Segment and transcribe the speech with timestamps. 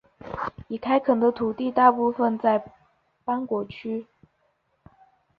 [0.67, 2.65] 已开垦的土地大部分在
[3.23, 4.07] 邦果区。